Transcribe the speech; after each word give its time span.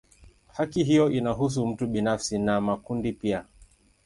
Haki 0.53 0.83
hiyo 0.83 1.11
inahusu 1.11 1.67
mtu 1.67 1.87
binafsi 1.87 2.39
na 2.39 2.61
makundi 2.61 3.13
pia. 3.13 3.45